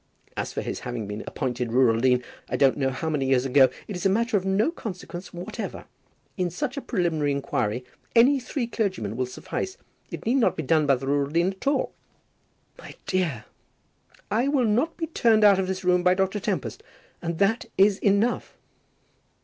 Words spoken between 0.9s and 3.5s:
been appointed rural dean I don't know how many years